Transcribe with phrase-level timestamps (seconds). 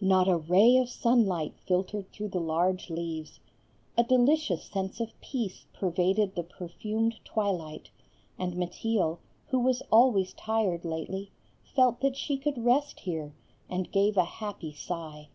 [0.00, 3.40] Not a ray of sunlight filtered through the large leaves;
[3.94, 7.90] a delicious sense of peace pervaded the perfumed twilight,
[8.38, 9.18] and Mateel,
[9.48, 11.30] who was always tired lately,
[11.76, 13.34] felt that she could rest here,
[13.68, 15.28] and gave a happy sigh.